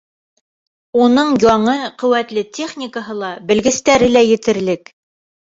—Уның 1.03 1.29
яңы, 1.43 1.75
ҡеүәтле 2.05 2.45
техникаһы 2.59 3.19
ла, 3.21 3.31
белгестәре 3.53 4.11
лә 4.17 4.27
етерлек. 4.33 4.93